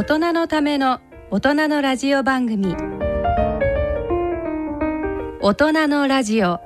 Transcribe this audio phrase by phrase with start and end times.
[0.00, 0.98] 大人のための
[1.30, 2.74] 大人のラジオ番組。
[5.42, 6.58] 大人のラジオ。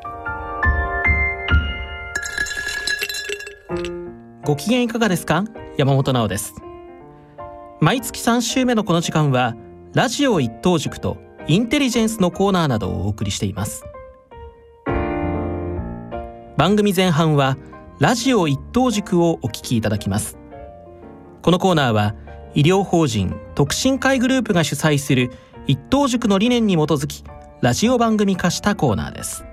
[4.44, 5.46] ご機嫌いかがですか？
[5.76, 6.54] 山本直です。
[7.80, 9.56] 毎月3週目のこの時間は
[9.94, 11.16] ラジオ一等塾と
[11.48, 13.84] インテリジェンスのコーナーなどをお送りしています。
[16.56, 17.58] 番組前半は
[17.98, 20.38] ラジオ一等塾をお聞きいただきます。
[21.42, 22.14] このコーナーは
[22.54, 25.32] 医療法人特進会グループが主催する
[25.66, 27.24] 一等塾の理念に基づき
[27.60, 29.44] ラジオ番組化したコーナーです。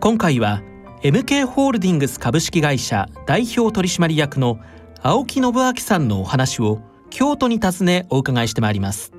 [0.00, 0.60] 今回は
[1.02, 4.58] MK ホールディングス株式会社代表取締役の
[5.02, 9.12] 青木信明さんのお話を京都に訪ねお伺いしてまいります。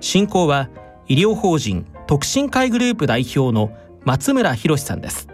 [0.00, 0.68] 進行は
[1.08, 3.70] 医療法人特進会グループ代表の
[4.04, 5.28] 松村博さんです。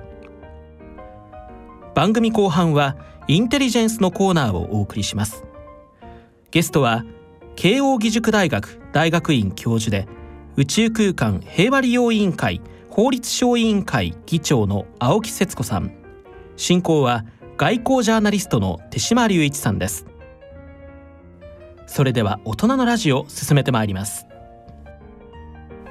[1.96, 5.44] 番組後半はインテリジェンスのコーナーをお送りします。
[6.50, 7.04] ゲストは
[7.56, 10.08] 慶應義塾大学大学院教授で
[10.56, 15.92] 宇宙空間平和利用委員会法律省委員会議長の青木節子さん。
[16.56, 17.24] 進行は
[17.56, 20.06] 外交ジャーナリストの手島隆一さんです。
[21.86, 24.26] それでは大人のラジオ進めてまいります。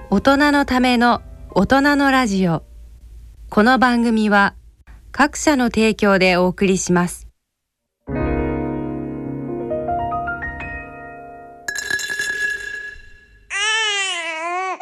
[0.09, 2.63] 大人のための大人のラジオ。
[3.49, 4.55] この番組は
[5.11, 7.28] 各社の提供でお送りします。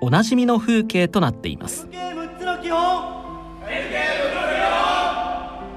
[0.00, 1.88] おなじみの風景となっています。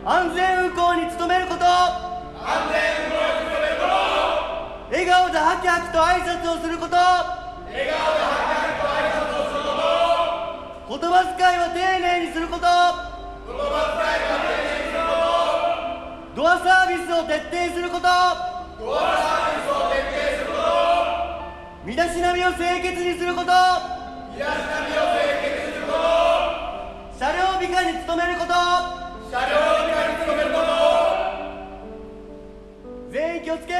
[0.03, 3.93] 安全運行に努めること安全運行に努めること。
[4.91, 6.95] 笑顔でハキハキと挨拶をすること。
[6.95, 7.17] 笑
[7.73, 10.99] 顔でハキハキと挨拶をすること。
[10.99, 12.69] 言葉遣いは丁寧にすること言
[13.57, 15.17] 葉遣いは丁寧にするこ
[16.35, 16.41] と。
[16.41, 18.05] ドアサービスを徹底すること。
[18.05, 20.69] ドアサービスを徹底すること。
[21.85, 23.90] 身だしなみを清潔にすること。
[24.41, 24.47] に
[25.73, 25.97] すること
[27.17, 28.53] 車両美化に努めること
[29.29, 29.55] 車両
[29.87, 30.65] 美化に努めること。
[33.11, 33.73] 全員気をつけ。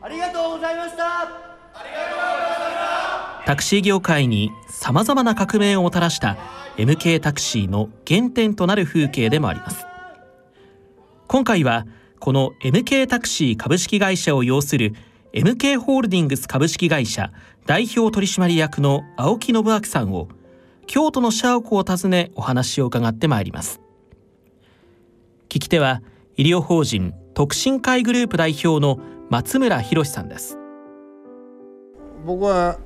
[0.00, 1.04] ありがとうございました。
[1.04, 1.24] あ
[1.84, 6.36] りがとうございましたタクシー業界にさまざまな革命をもたらした
[6.76, 9.84] MK タクシーの原点となる風景でもあります。
[11.26, 11.86] 今回は
[12.20, 14.94] この MK タクシー株式会社を擁する
[15.34, 17.32] MK ホールディングス株式会社
[17.64, 20.28] 代表取締役の青木信明さんを
[20.86, 23.80] 京都の社屋を訪ねお話を伺ってまいります。
[25.48, 26.02] 聞き手は
[26.36, 28.98] 医療法人特進会グループ代表の
[29.30, 30.58] 松村博さんです。
[32.26, 32.78] 僕は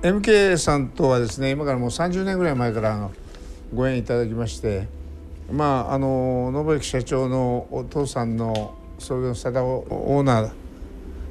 [0.00, 3.10] MK さんとはですね今からもう30年ぐらい前から
[3.74, 4.88] ご縁いただきまして
[5.52, 10.61] まああの信之社長のお父さんの創業佐田オーナー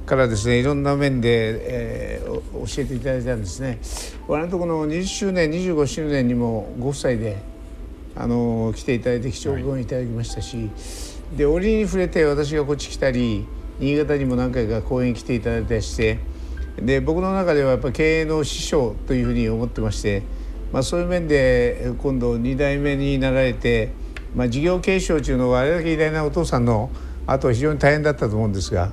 [0.06, 3.80] からですねいろんな面で、えー、教えていただいたんですね。
[4.28, 7.38] 我々のところの20周年25周年にもご夫妻で
[8.16, 13.46] あの来ていただいて貴重ご縁いただきましたし、はい、で折に触れて私がこっち来たり
[13.80, 16.20] 新潟にも何回か講演来ていただいたりして
[16.82, 20.24] で僕の中ではやっぱ経営の師匠というふうに思ってまして、
[20.74, 23.94] まあ、そういう面で今度2代目になられて
[24.36, 26.90] まあ、事業継承中のはあれだけ偉大なお父さんの
[27.28, 28.92] 後は非常に大変だったと思うんですが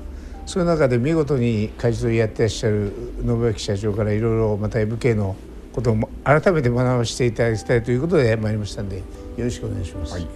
[0.49, 2.91] そういう中で見事に舵取りやってらっしゃる
[3.21, 5.37] 信明社長からいろいろまた MK の
[5.75, 9.05] ことを改めて学ばせていただきたいということで参りましたんでよ
[9.37, 10.15] ろしくお願いします。
[10.15, 10.27] はい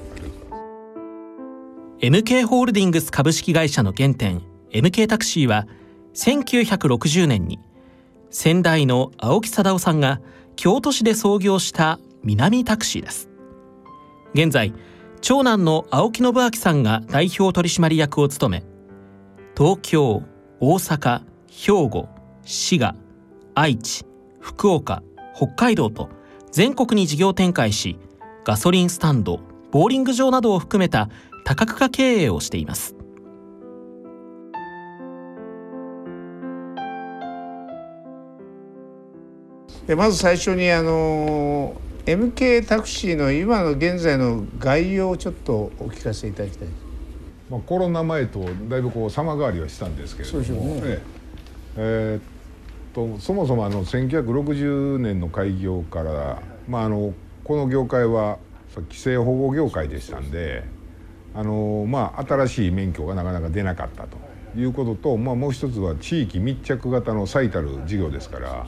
[2.00, 4.42] MK ホールディングス株式会社の原点
[4.72, 5.66] MK タクシーは
[6.14, 7.60] 1960年に
[8.28, 10.20] 先代の青木貞夫さんが
[10.56, 13.30] 京都市で創業した南タクシーです
[14.34, 14.74] 現在
[15.20, 18.71] 長男の青木信明さんが代表取締役を務め
[19.62, 20.24] 東京
[20.58, 22.08] 大阪兵庫
[22.44, 22.96] 滋賀
[23.54, 24.04] 愛知
[24.40, 25.04] 福岡
[25.36, 26.08] 北海道と
[26.50, 27.96] 全国に事業展開し
[28.44, 29.38] ガソリンスタンド
[29.70, 31.08] ボーリング場などを含めた
[31.44, 32.96] 多角化経営をしています。
[39.96, 46.91] まず最初にあの MK タクシーの今の現在の概要をちょっとお聞かせいただきたい。
[47.52, 50.80] まあ、コロナ前とだいぶこう様変わりはしたんですけれども、ね。
[50.84, 51.02] え
[51.76, 57.12] えー、とそもそもあの1960年の開業から、まあ、あの
[57.44, 58.38] この業界は
[58.74, 60.64] 規制保護業界でしたんで
[61.34, 64.16] あのまあ、新しい免許がなかなか出なかったと。
[64.54, 68.66] いうことと、まあ、もう一つは地域密着型の最たる事業ですからいわ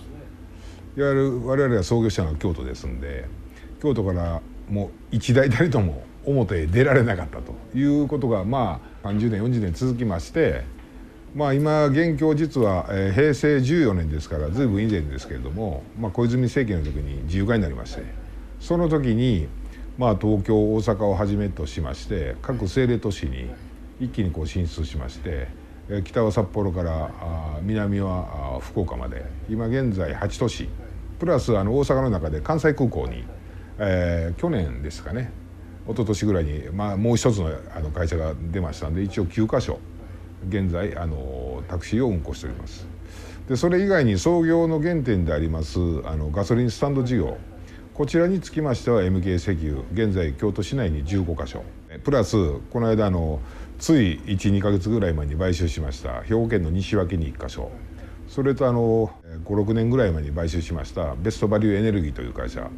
[0.97, 3.27] ゆる我々は創業者の京都ですんで
[3.83, 4.41] 京都から
[4.71, 10.63] もう一代たりとも表へ出られなかったということがまあ30年40年続きまして、
[11.35, 18.03] まあ、今現況実は、え平成14年ですから随分以前ですけれども、まあ、小泉政権の時に自由化になりまして
[18.61, 19.49] その時に
[19.97, 23.49] まあ、東京大阪をはじめとしまして各政令都市に
[24.01, 25.47] 一気にこう進出しまして
[26.03, 27.11] 北は札幌から
[27.63, 30.69] 南は福岡まで今現在8都市
[31.21, 33.25] プラスあの大阪の中で関西空港に、
[33.79, 35.31] えー、去年ですかね
[35.87, 39.79] 一昨年ぐらいに、まあ、もう一つのあの会社が出ましたんで一応9か所
[40.49, 42.87] 現在あのタクシーを運行しております。
[43.49, 47.37] でそれ以外に創業の原点でありますあのガソリンスタンド事業。
[47.93, 51.63] こちらにつきましては MK 石油現在京都市内に15か所。
[52.03, 52.37] プラス
[52.71, 53.41] この間あの
[53.79, 57.71] つい12か月ぐらい前に買収しました兵庫県の西脇に1か所。
[58.35, 59.13] それとあの
[59.45, 62.69] 56年ぐらい前に買収しましたベストバリューエネルギーという会社。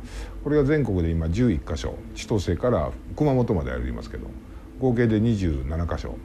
[0.45, 4.27] これが全国で今11か所千歳から熊本までありますけど
[4.79, 6.19] 合計で27か所、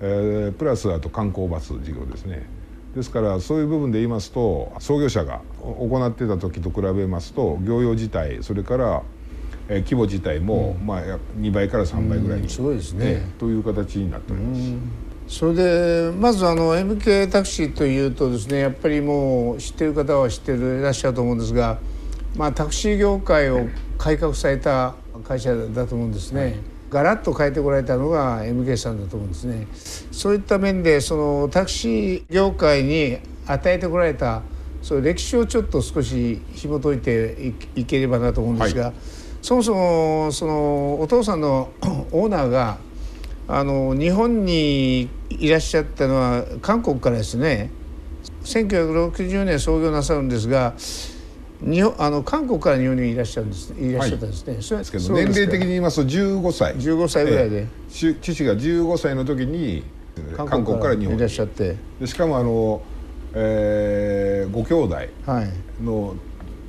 [0.00, 2.48] えー、プラスあと観光バス事業ですね。
[2.96, 9.02] ですからそういう部分で言いますと創業者が行ってた時と比べますと業用自体それから
[9.68, 11.00] え規模自体も、まあ、
[11.38, 14.60] 2倍から3倍ぐらいに、すごいですね、という形になっております。
[15.26, 21.78] それでまずあの MK タクシーというとですねやっぱりもう知ってる方は知ってるいらっしゃると思うんですが、
[22.36, 23.66] まあ、タクシー業界を
[23.98, 24.94] 改革された
[25.26, 26.40] 会社だと思うんですね。
[26.40, 29.66] はいガラッと変えてこられたのが MK さんだと思うんですね。
[30.12, 33.18] そういった面でそのタクシー業界に
[33.48, 34.42] 与えてこられた
[34.80, 38.94] そう歴史をちょっと少し紐解いていければなと思うんですが、はい、
[39.42, 41.70] そもそもそのお父さんの
[42.12, 42.78] オーナーが
[43.46, 47.70] あの日本にいらっしゃったのは韓国からですね。
[48.44, 50.74] 1960年創業なさるんですが
[51.60, 56.74] 日本あの韓国から日本にいらっしゃるんですいらっしゃったんですね、はい、そですけど年齢的に言いますと15歳。
[56.76, 59.82] 15歳ぐらいで、えー、父が15歳の時に
[60.36, 61.16] 韓国から日本に。
[61.16, 61.76] いらっしゃって。
[62.00, 62.82] でしかもあの、
[63.34, 64.96] えー、ご兄弟
[65.82, 66.16] の、はい、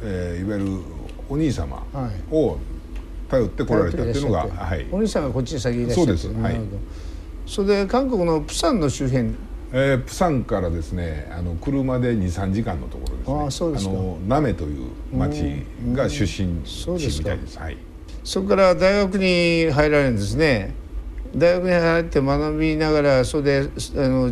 [0.01, 0.81] えー、いわゆる
[1.27, 1.83] お兄様
[2.31, 2.57] を
[3.29, 6.59] 頼ってこられたっていうのが、はい、お兄さんがこっちに先にいらっしゃってそうです、はい、
[7.45, 9.33] それで韓国のプサンの周辺。
[9.73, 13.45] えー、プサンからですねあの車で23時間のところですね。
[13.47, 13.91] あそうですか。
[13.91, 17.59] のナメという町が出身地みたいです。
[17.59, 17.77] はい、
[18.23, 20.73] そこから大学に入られるんですね。
[21.35, 24.31] 大学に入って学びながらそれであの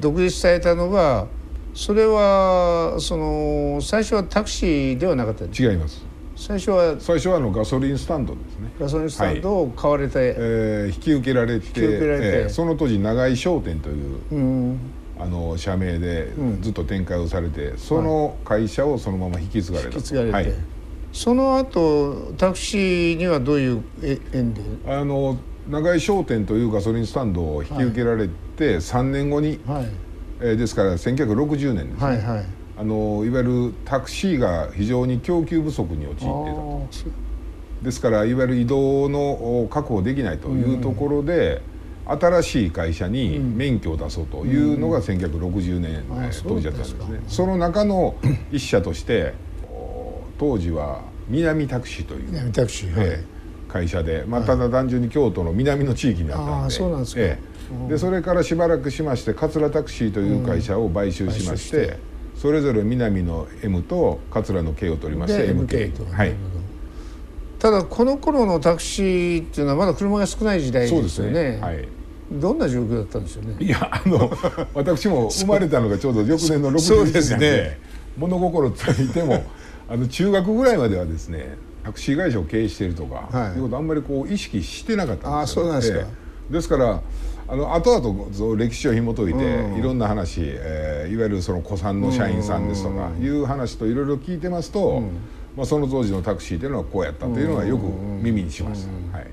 [0.00, 1.26] 独立されたのが
[1.74, 6.04] それはその最初はタクシーではなかった違います
[6.42, 8.72] 最初は最初はあのガソリンスタンドですね。
[8.80, 14.80] ガソリンスタンドを買われて、はい、えー、引き受けられて引き受けられて、えー、その当時長井商店という、うん、
[15.20, 20.54] あの社名でずっと展開をされて、うん、その会社をそのまま引き継がれた、引き継がれて、はい、
[21.12, 23.84] その後タクシーにはどういう
[24.32, 24.62] 縁で？
[24.84, 25.38] あの
[25.70, 29.86] 長井商店というガソリンスタンドを引き受けられて、はい、3年後に、はい。
[30.40, 36.88] えー、ですから1960年ですね、はいはいあのいわゆるタクシーが非常に供給不足に陥っていたと。
[37.82, 41.60] ですからいわゆる移動の確保できないというところで、
[42.06, 47.20] うん、新しい会社に免許を出そうというのが1960年、うん、当時だったんですね。
[47.26, 48.14] その中の
[48.52, 49.34] 一社として
[50.38, 53.18] 当時は南タクシーという南タクシー、はい、
[53.68, 56.74] 会社で、まあ、ただ単純に京都の南の地域にあったんで。
[56.74, 57.38] そうなんですか、え
[57.86, 61.98] え、でそれからしばらくしまして桂タクシーという会社を買収しまして,、
[62.42, 66.04] それぞれ南の M と桂の K を取りまして MK と。
[66.12, 66.34] はい。
[67.60, 71.52] ただこの頃のタクシーっていうのはまだ車が少ない時代ですよね。
[71.52, 71.60] ね。
[71.60, 71.86] はい、
[72.32, 73.64] どんな状況だったんですよね。
[73.64, 74.28] いやあの
[74.74, 77.78] 私も生まれたのがちょうど翌年の60年でで、ね、
[78.16, 79.44] 物心ついても
[79.88, 86.06] あの中学ぐらいまではですねタクシー会社を経営しているとか、はい、いうことあんまりこう意識してなかったんですよ、あそうなんですか、え
[86.50, 87.00] え、ですから
[87.48, 95.10] あの後々歴史を紐解いて、うん、いろんな話、えー、いわゆるその古参の社員さんですとかいう話といろいろ聞いてますと、うん。
[95.56, 99.18] まあ、その当時のタクシーというのはこうやったというのはよく耳にしました。
[99.18, 99.30] はい、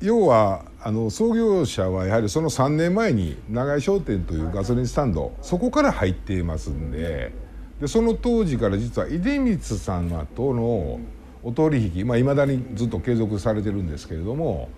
[0.00, 7.32] 要はあの創業者はやはりその3年前に長井商店というガソリンスタンドそこから入っていますんで
[7.80, 11.00] でその当時から実は出光さんとの
[11.42, 14.68] お取引まあ、未だにずっと継続されてるんですけれども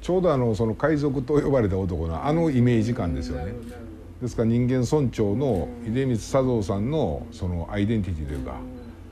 [0.00, 3.54] ちょうどあのその海賊と呼ばれた男のあのイメージ感ですよね。
[4.20, 8.56] ですから人間村長の出光佐三さんのそのアイデンティティというか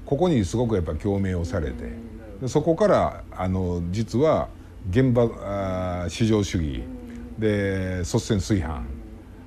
[0.05, 1.93] ここにすごくやっぱ共鳴をされて
[2.41, 4.49] でそこからあの実は
[4.91, 6.83] 現場あ市場主義
[7.39, 8.83] で率先炊飯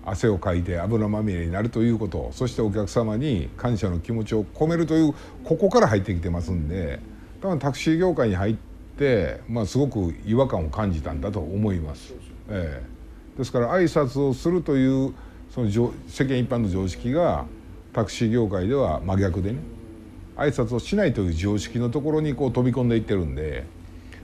[0.06, 7.00] 汗をかいて油まみれになるということそしてお客様に感謝の気持ちを込めるというここから入ってきてますんで
[7.42, 8.69] 多分タクシー業界に入って、
[9.48, 12.14] まあ、すごく違和感を感じたんだと思います。
[12.50, 15.14] ええ、ですから挨拶をするという
[15.54, 17.46] その世間一般の常識が
[17.94, 19.60] タクシー業界では真逆でね
[20.36, 23.66] 挨拶をしないという常識のところにこう飛び込んでいってるんで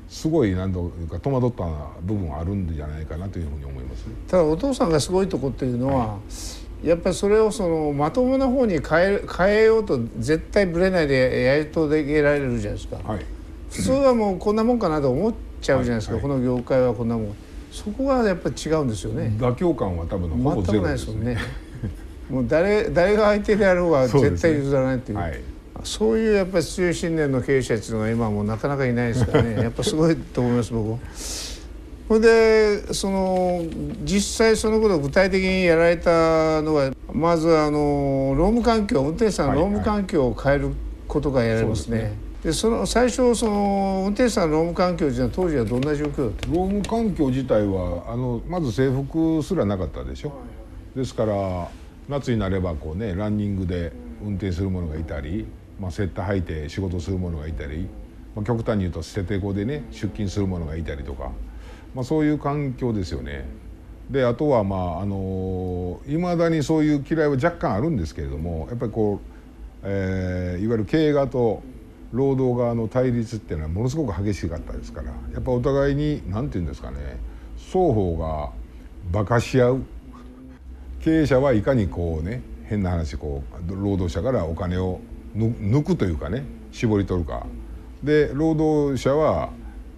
[0.08, 1.66] すごい何というか戸惑った
[2.02, 6.20] 部分はあるんじゃないかなというふうに思います、ね、ただお父さんがすごいとこっていうのは、は
[6.84, 13.26] い、やっぱりそれをそのまともな方に変え変えようと絶対ぶれないでやりとでられるじゃないですか、はい、
[13.76, 17.36] 普通はもうこんなもんかなと思っちゃうじゃないですか、はい、この業界はこんなもん
[17.72, 21.38] そこがやっぱり違うんですよね妥協感は多分ほぼゼロですね
[22.30, 25.20] もう誰誰が相手であろうが絶対譲らないっていう。
[25.84, 31.00] そういうやっぱり強い信念の経営者っていうのが今もなかなかいないですからねやっぱすごいと思います僕
[32.08, 33.64] それでその
[34.04, 40.72] 実際そのことを具体的にやられたのはまずあの労務環境運転手さんの労務環境を変える
[41.08, 42.25] ことがやられますね。
[42.46, 46.48] はいはいでその最初その運転手さんの労務環境というのは当時はどんな状況だった？
[46.48, 50.34] 労務環境自体はあのまず制服すらなかったでしょ、
[50.96, 51.68] ですから
[52.08, 53.92] 夏になればこうねランニングで
[54.24, 55.48] 運転する者がいたり
[55.80, 57.88] まあ、セッタ履いて仕事する者がいたり、
[58.36, 61.32] まあ、極端に言うと捨ててこでね出勤する者がいたりとか、
[61.94, 63.46] まあ、そういう環境ですよね。
[64.10, 69.20] であとはまああのい、まだにそういう嫌いは若干あるんですけれどもやっぱりこう、
[69.84, 71.64] えー、いわゆる経営側と
[72.16, 77.18] 労働側の対立っていうのはものすごく激しかったですからやっぱお互いに何て言うんですかね
[77.58, 78.52] 双方が
[79.12, 79.84] 馬鹿し合う
[81.02, 85.02] 経営者はいかにこうね変な話こう労働者からお金を
[85.36, 87.46] 抜くというかね絞り取るか
[88.02, 89.50] で労働者は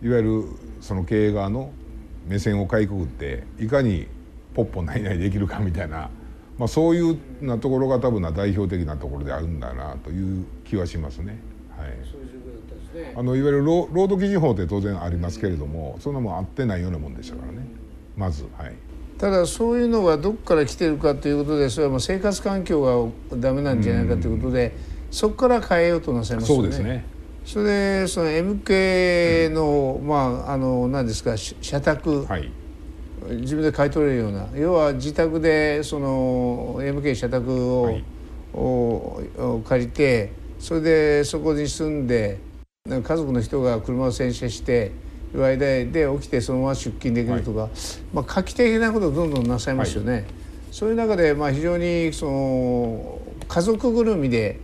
[0.01, 0.43] いわゆる
[0.81, 1.71] その経営側の
[2.27, 4.07] 目線をかいくぐっていかに
[4.55, 6.09] ポッポないないできるかみたいな、
[6.57, 11.39] まあ、そういうなところが多分な代表的なところであるんだなという気はしますね。
[11.88, 17.65] はい、あのいわゆる労働基準法って当然ありますけれどもそんなもん合ってないようなもんでしたからね。
[18.15, 18.74] まずはい。
[19.17, 24.98] ただそういうのはどこから来てるかということでそれはもう生活環境がダメなんじゃないかということで。
[25.12, 26.63] そこから変えようとなさいますよね。
[26.63, 27.06] そうですね。
[27.46, 32.51] それでその MK の、うん、まああの何ですか社宅、はい、
[33.39, 34.48] 自分で買い取れるような。
[34.56, 38.03] 要は自宅でその MK 社宅をはい、
[38.53, 42.40] を借りてそれでそこに住んで
[42.88, 44.92] 家族の人が車を洗車して
[45.34, 47.70] いわゆるで起きてそのまま出勤できるとか、はい、
[48.14, 50.26] まあ画期的なことをどんどんなさいますよね。
[50.72, 54.60] そういう中でまあ非常にその家族ぐるみで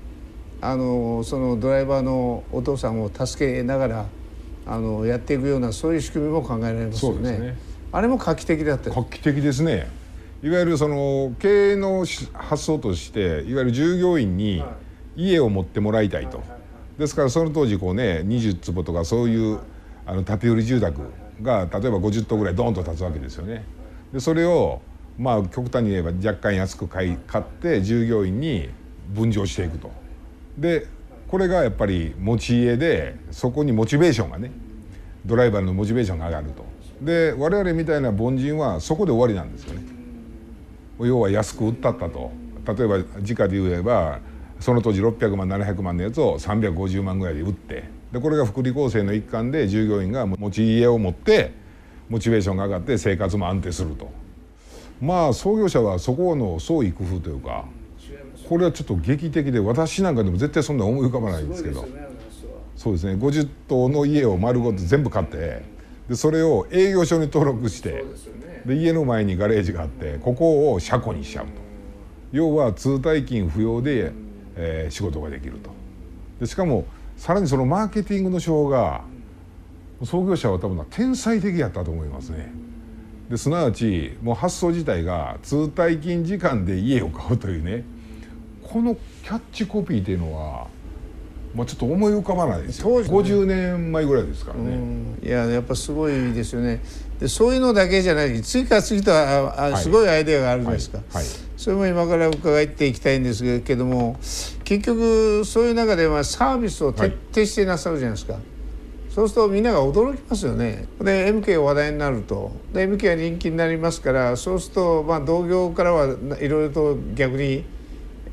[0.61, 4.05] あのそのドライバーのお父さんを助けながら
[4.65, 7.37] あのやっていくようなそういう仕組みも考えられますよね。
[7.37, 7.57] ね
[7.91, 9.89] あれも画期的だった画期的ですね。
[10.41, 14.63] いわゆるその経営の発想としていわゆる従業員に
[15.15, 16.41] 家を持ってもらいたいと。
[16.97, 19.59] ですからその当時こうね20坪とかそういう
[20.05, 21.01] あの建て売り住宅
[21.41, 23.65] が例えば50棟ぐらいドーンと建つわけですよね。
[24.11, 24.81] でそれを
[25.17, 28.69] まあ極端に言えば若干安く買い買って従業員に
[29.13, 29.91] 分譲していくと。
[30.57, 30.87] で
[31.27, 34.51] これがやっぱり持ち家でそこにモチベーションがね
[35.25, 36.63] ドライバーのモチベーションが上がると
[37.01, 39.81] で我々みたいな凡人はそこで終わりなんですよね
[40.99, 42.31] 要は安く売ったったと
[42.67, 44.19] 例えば時価で言えば
[44.63, 51.51] その当時600万700万のやつを350万ぐらいで売ってでこれが福利厚生の一環で従業員が持ち家を持って
[52.07, 54.09] モチベーションが上がって生活も安定すると。
[55.01, 57.65] まあ創業者はそこの創意工夫というか
[58.47, 61.85] これはちょっと劇的で私なんかでも絶対そんな思い浮かばないんですけど。
[62.77, 63.15] そうですね。
[63.15, 65.61] 50棟の家を丸ごと全部買って
[66.07, 68.05] でそれを営業所に登録して
[68.65, 71.51] で家の前にガレージがあってここを車庫にしちゃうと。
[72.31, 74.11] 要は通退勤不要で、
[74.55, 75.71] えー、仕事ができると。
[76.39, 76.85] でしかも
[77.17, 79.03] さらにそのマーケティングの手法が
[80.03, 82.51] 創業者は多分天才的やったと思いますね。
[83.29, 87.83] ですなわちもう発想自体が通退勤時間で家を買うというね
[88.61, 90.67] このキャッチコピーっていうのは、
[91.55, 93.01] まあ、ちょっと思い浮かばないですよ。
[93.01, 94.77] ね、50年前ぐらいですからね。
[95.23, 96.81] いややっぱすごいですよね。
[97.19, 101.23] でそういうのだけじゃない次から次とあすごいアイデアがあるじゃないですか、はいはい。
[101.23, 101.33] はい、
[101.63, 104.17] それも今から伺っていきたいんですけども
[104.65, 108.37] 結局そういう中ではサービスを徹底してなさるじゃないですか、
[109.09, 110.89] そうするとみんなが驚きますよね。
[110.99, 112.51] で MK が話題になると。
[112.73, 116.07] で MK が人気になりますからそうするとまあ同業からは
[116.41, 117.63] いろいろと逆に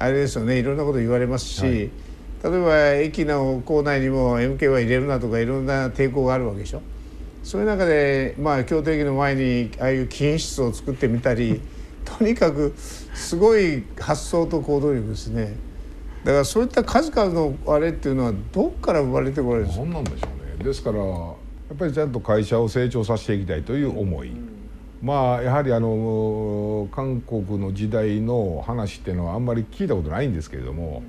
[0.01, 0.59] あれですよね。
[0.59, 1.91] いろんなこと言われますし、はい、例え
[2.43, 6.83] ば駅の構内にも MK は入れるなとかいろんな抵抗があるわけでしょ。
[7.45, 11.61] そういう中でまあ京都駅の前にああいう禁煙室を作ってみたり
[12.05, 12.75] とにかく
[13.21, 15.55] すごい発想と行動力ですね。
[16.25, 19.85] だからそういった数々のあれっていうのはどっから生まれてこれるんですか？
[19.85, 20.65] なんでしょうね。
[20.65, 21.33] ですからや
[21.75, 24.33] っぱりちゃんと会社を成長させていきたいという思い、
[25.03, 31.03] まあやはりあの韓国の時代の話っていうのはあんまり聞いたことないんですけれども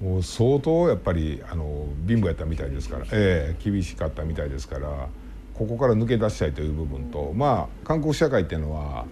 [0.00, 5.08] もう相当やっぱりあの貧乏やったみたいですから、ええ、厳しかったみたいですから
[5.54, 9.04] ここから抜け出したいという部分とまあ韓国社会っていうのは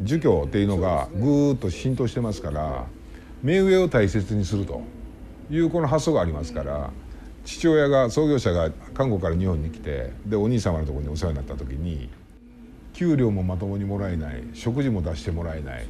[0.00, 2.86] 儒教っていうのがぐーっと浸透してますから
[3.42, 4.82] 目上を大切にすると
[5.50, 6.90] いうこの発想がありますから
[7.44, 12.10] 父親が創業者が韓国から日本に来てでお兄様のところにお世話になった時に
[12.92, 15.86] 給料もまともにもらえない食事も出してもらえない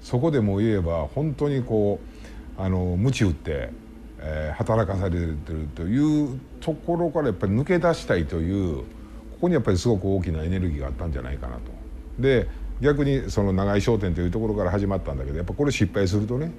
[0.00, 1.98] そこでも言えば本当にこ
[2.58, 3.70] うあの鞭打って、
[4.20, 5.36] えー、働かされてる
[5.74, 8.84] というところからやっぱり抜け出したいというこ
[9.42, 11.72] こにやっぱりすごく大きなエネルギーがあったんじゃないかなと。
[12.18, 12.46] で
[12.80, 16.52] 逆にその長井商店というところから始まったんだけどやっぱこれ失敗するとね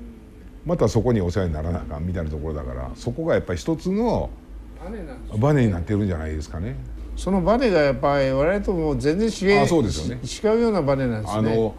[0.65, 4.29] またそこにお世話にならなあかんみたいなところだからそこがやっぱり一つの
[5.37, 6.75] バネになってるんじゃないですかね。
[7.15, 11.73] そのバネがやっぱり我々とも全然違うそうですよ、ね、違うようなバネなんですね。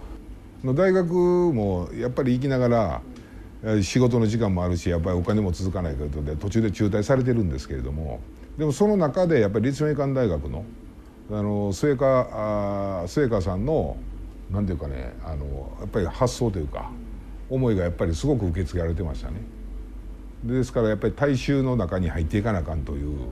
[0.64, 3.02] あの大学もやっぱり行きなが
[3.64, 8.20] ら仕事の時間もあるしやっぱりお金も続かないことで途中で中退されてるんですけれども
[8.56, 10.64] でもその中でやっぱり立命館大学の
[11.30, 13.96] あの末川末川さんの
[14.50, 16.90] なんていうかねあのやっぱり発想というか
[17.50, 19.40] 思いがやっぱりすごく受け継がれてましたね。
[20.44, 23.28] ですからやっぱり大衆の中に入っていかなあかんという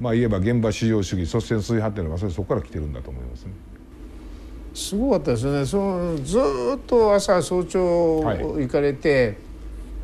[0.00, 3.52] まあ言えば現場至上主義率先推派っていうのがそれそこから来てるんだと思いますね。
[4.74, 9.36] すごかったですねそのずっと朝早朝行かれて、はい、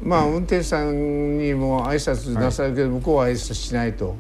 [0.02, 4.16] まあ運転手さんにも挨拶なさるけど、向こうは挨拶しないと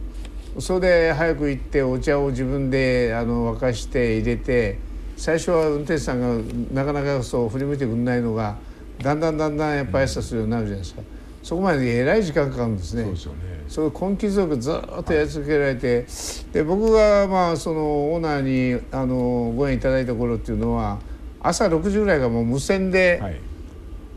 [0.58, 4.78] それで早く行ってお茶を自分であの沸かして入れて
[5.16, 8.56] 最初は運転手さんがなかなかそう振り向いてくれないのが
[9.00, 11.02] だんだんだんだんやっぱ挨拶するようになるじゃないですか。
[11.42, 13.02] そこまでえらい時間かかるんですね。
[13.02, 16.06] そうですよねそういう根気強くずっとやり続けられて、
[16.52, 20.98] で僕がまあそのオーナーにあのご縁いただいた頃っていうのは
[21.40, 23.40] 朝6時ぐらいがもう無線で、はい、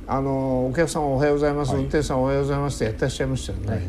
[0.07, 3.67] あのお客様おはようございます、はい、運転手さんおはようございますってやってらっしゃいましたよね。
[3.69, 3.81] はい、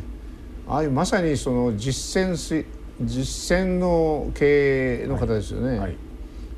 [0.69, 2.65] ああいうまさにその実践
[3.01, 5.97] 実践の経営の方ですよね。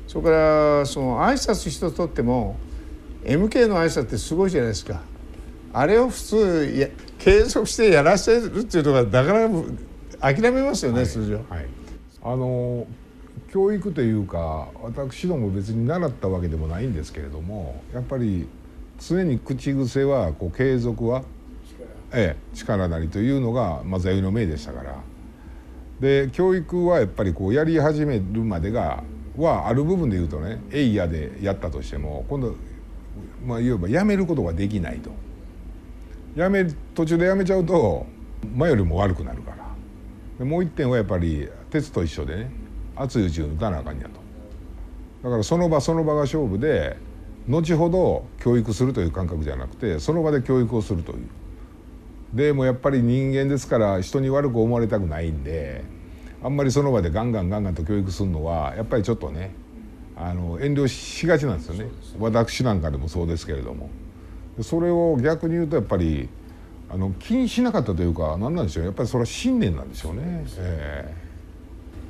[0.09, 2.57] それからその挨拶一つとっても
[3.23, 5.01] MK の挨拶ってすごいじゃないですか。
[5.71, 6.87] あれを普通や
[7.19, 9.61] 継続してやらせるっていうのがなかな
[10.19, 11.67] か諦めますよね、はい、通常、はい、
[12.23, 12.87] あの
[13.53, 18.47] 教育というか私ども別に習ったわけでもないんですけれどもやっぱり
[18.97, 21.21] 常に口癖はこう継続は
[22.11, 24.95] ええ、力なりというのがま座右の銘でしたから。
[25.99, 29.03] で教育はやっぱりこうやり始めるまでが
[29.39, 32.55] はある部分で言うとね「えいや」でやったとしても今度
[33.45, 35.11] まあ言えばやめることができないと。
[36.35, 38.05] やめ途中でやめちゃうと
[38.55, 39.57] 前よりも悪くなるから。
[40.37, 42.51] でもう一点はやっぱり鉄と一緒でね
[42.95, 44.09] 熱いうちに打たなあかんやと。
[45.23, 46.97] だからその場その場が勝負で
[47.47, 51.27] 後ほど教育するという感覚じゃなくてその場で教育をするという。
[52.33, 55.83] でもやっぱり人間ですから人に悪く思われたくないんで
[56.43, 59.51] あんまりその場でガンガンガンガンと教育するのはやっぱりちょっとね
[60.15, 63.89] あの遠慮しがちなんですよね私なんかでもそうですけれども。
[64.63, 66.29] それを逆に言うとやっぱり
[66.89, 70.45] あの気にしなかったというか何なんでしょうやっぱりそれは信念なんでしょうね。
[70.57, 71.13] え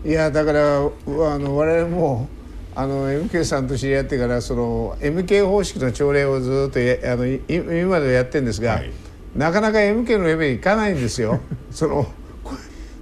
[0.06, 0.90] ー、いやだからあ
[1.38, 2.28] の我々も
[2.76, 8.92] あの MK さんと知り合ってからその MK 方式の朝礼をずっとあの今までやってるんですが、はい、
[9.36, 11.42] なかなか MK のレベルいかないんですよ。
[11.72, 12.08] その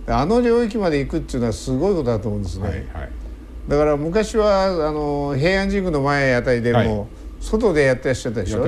[0.07, 2.63] あの領域まで行くっていうのはすごいことだと思うんですね。
[2.63, 3.09] はいはい、
[3.67, 7.09] だから昔はあの平安神宮の前あたりでも、
[7.41, 8.65] 外でやってらっしゃったでしょ？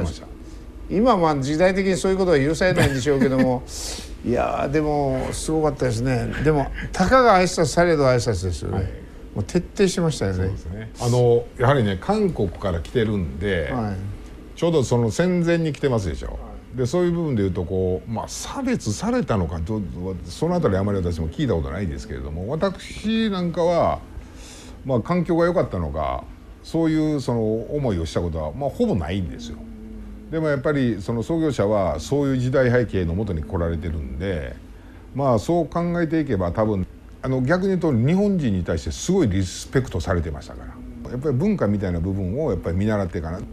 [0.90, 3.64] 今は時代的にそういうことは許されないんでしょうけども
[4.26, 6.28] いやでもすごかったですね。
[6.44, 8.86] でもたかが挨拶されど挨拶ですよね、はい、
[9.36, 13.96] もう徹底しましたよね、ね、あのやはりね韓国から来てるんで、はい、
[14.58, 16.38] ちょうどその戦前に来てますでしょ、
[16.76, 19.60] でそういう部分でいうとこう、まあ、差別されたのか
[20.26, 24.00] その辺りあまり私も聞いたことないですけれども私なんかは、
[24.86, 26.24] まあ、環境が良かったのか
[26.64, 29.58] そういうその思いをしたことは、まあ、ほぼないんですよ。
[30.30, 34.56] でもやっぱりその創業者はそういう時代背景のもとに来られてるんで
[35.16, 36.86] まあそう考えていけば多分
[37.24, 40.66] あの逆に言うと日本人に対してすごいリスペクトされてましたか
[41.04, 43.44] らやっぱり文化みたいな部分をやっぱり見習っていかない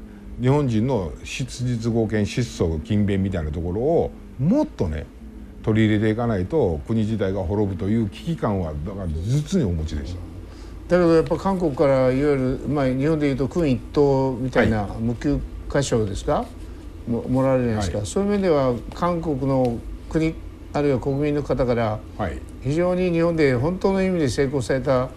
[0.41, 5.07] 日本人の質実合憲質素勤勉みたいなところをもっとね
[5.63, 10.21] 取り入れていかないと国自体が滅ぶという危機感はだから実にお持ちでした。
[10.97, 16.47] だけどやっぱ韓国からいわゆる、まあ、日本でいうと君一党みたいな無給箇所ですか、はい
[17.07, 19.79] ももらえるじゃないですか、はい、そういう面では韓国の
[20.11, 20.35] 国
[20.73, 21.99] あるいは国民の方から
[22.63, 25.09] 非常に日本で本当の意味で成功された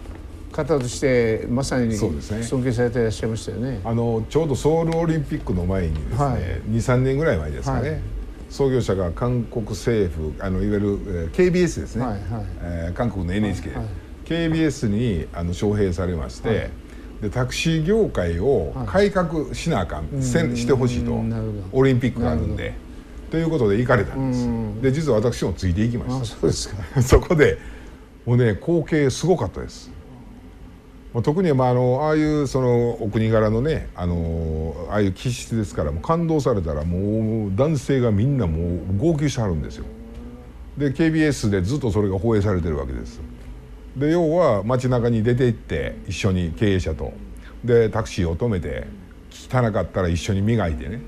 [0.64, 3.80] 方としてまさに尊敬されていらっしゃいましたよね。
[3.84, 8.00] あのちょうどソウルオリンピックの前にですね、はい、23年ぐらい前ですかね、はい、
[8.48, 12.22] 創業者が韓国政府あのいわゆる、えー、KBS ですね、はいはい、
[12.60, 13.88] えー、韓国の NHK、はいはい、
[14.24, 16.70] KBS にあの招聘されまして、
[17.20, 21.12] でタクシー業界を改革しなあかん、はい、してほしいと。
[21.72, 22.74] オリンピックがあるんで。
[23.30, 24.82] ということで行かれたんです。
[24.82, 26.24] で実は私もついていきました。
[26.24, 26.76] そうですか。
[27.00, 27.58] そこで
[28.26, 29.90] もうね光景すごかったです
[31.12, 39.86] 特にまああのああいうそのお国柄のねあのああいう気質ですからもう感動されたらもう男性がみんなもう号泣してはるんですよ。
[40.78, 43.20] で KBS でずっとそれが放映されてるわけです。
[43.96, 47.12] で要は街中に出て行って一緒に経営者と
[47.64, 48.86] でタクシーを止めて
[49.32, 50.96] 汚かったら一緒に磨いてね。
[50.96, 51.00] っ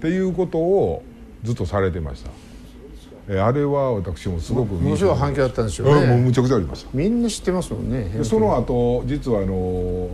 [0.00, 1.02] ていうことを
[1.42, 2.45] ずっとされてました。
[3.28, 6.06] えあれは私もすごく面白い反響だったんですよね。
[6.06, 6.90] もうむちゃくちゃありました。
[6.94, 10.08] みんな知ってますもんねでその後実はあの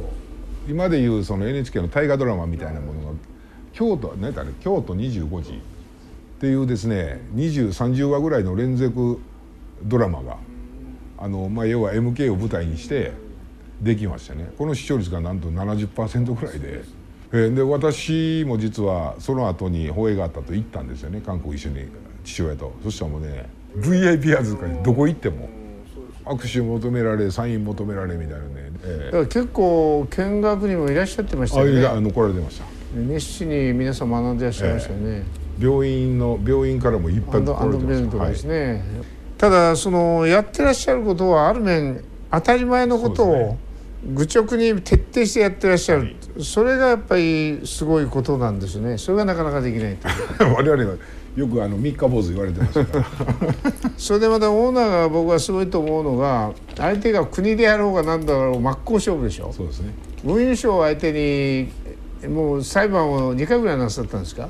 [0.68, 3.12] 今でいうその NHK の大河ドラマみたいなものが
[3.72, 5.54] 京都何だね京都25時っ
[6.40, 9.20] ていうですね2030話ぐらいの連続
[9.82, 10.38] ドラマが
[11.18, 13.12] あの、まあ、要は MK を舞台にして
[13.80, 14.50] できましたね。
[14.56, 17.02] この視聴率がなんと70%ぐらいで。
[17.34, 21.22] えで私も実はその後に放映があったと言ったんですよね。
[21.24, 21.86] 韓国一緒に
[22.24, 22.72] 父親と。
[22.82, 24.82] そしたらもうね VIP 扱い。
[24.82, 25.48] どこ行っても。
[26.24, 31.84] 握手求められサイン求められみたいなね、えー、結構見学にもいらっしゃってましたよね。
[31.84, 32.64] あ残られてました。
[32.94, 35.24] 熱心に皆さん学んでいらっしゃいましたよね、
[35.58, 38.28] えー、病院の病院からもいっぱい来られてました。
[38.28, 38.80] ですね、はい。
[39.36, 43.58] ただそのやってらっしゃることはある面当たり前のことを
[44.14, 48.96] 愚直に徹底してやってらっしゃるそれがやっぱりすごいことなんですね。
[48.98, 49.96] それがなかなかできない
[50.40, 50.96] 我々は
[51.36, 53.06] よくあの三日坊主言われてますから。
[53.98, 59.52] それでまたオーナーが僕はすごいと思うのが相手が国であろうが何だろう真っ向勝負でしょ。
[59.56, 59.94] そうですね。
[60.24, 61.70] 文優賞を相手に
[62.28, 64.48] もう裁判を2回ぐらいなさったんですか？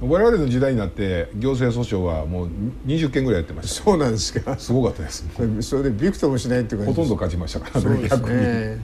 [0.00, 2.48] 我々の時代になって行政訴訟はもう
[2.86, 3.84] 20件ぐらいやってました。
[3.84, 4.58] そうなんですか。
[4.58, 5.24] すごかったです。
[5.60, 8.08] それでびくともしないっていうほとんど勝ちましたからね。
[8.08, 8.78] 逆に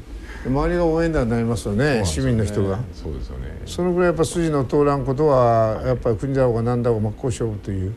[0.47, 2.79] 周りが応援団になりますよね、ね、市民の人が。
[2.93, 3.61] そうですよね。
[3.67, 7.93] そのぐらいやっぱ筋の通らんことはやっぱり国だろうが何だろうが真っ向勝負という。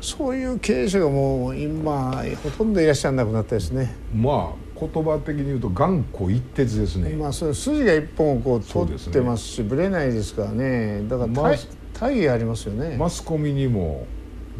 [0.00, 3.94] そういう経営者がもう今ほとんどいらっしゃらなくなったですね。
[4.14, 7.10] まあ言葉的に言うと頑固一徹ですね。
[7.10, 11.04] まあそれ筋が一本こう通ってますしぶれないですからね。
[11.08, 11.54] だから、まあ
[11.98, 12.96] 大義ありますよね。
[12.98, 14.06] マスコミにも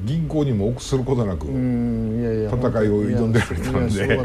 [0.05, 2.51] 銀行にも臆することなく戦いを
[3.05, 4.19] 挑んでられたんで